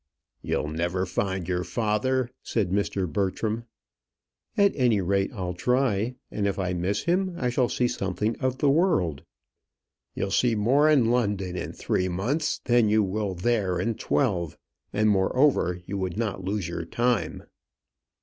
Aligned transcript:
"You'll 0.41 0.69
never 0.71 1.05
find 1.05 1.47
your 1.47 1.63
father," 1.63 2.31
said 2.41 2.71
Mr. 2.71 3.07
Bertram. 3.07 3.65
"At 4.57 4.75
any 4.75 4.99
rate, 4.99 5.31
I'll 5.31 5.53
try; 5.53 6.15
and 6.31 6.47
if 6.47 6.57
I 6.57 6.73
miss 6.73 7.03
him, 7.03 7.35
I 7.37 7.51
shall 7.51 7.69
see 7.69 7.87
something 7.87 8.35
of 8.37 8.57
the 8.57 8.67
world." 8.71 9.21
"You'll 10.15 10.31
see 10.31 10.55
more 10.55 10.89
in 10.89 11.11
London 11.11 11.55
in 11.55 11.73
three 11.73 12.09
months 12.09 12.61
than 12.65 12.89
you 12.89 13.03
will 13.03 13.35
there 13.35 13.79
in 13.79 13.93
twelve; 13.93 14.57
and, 14.91 15.07
moreover, 15.07 15.79
you 15.85 15.99
would 15.99 16.17
not 16.17 16.43
lose 16.43 16.67
your 16.67 16.83
time." 16.85 17.43